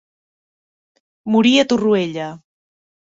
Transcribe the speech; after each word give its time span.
Morí 1.35 1.51
a 1.57 1.65
Torroella. 1.73 2.27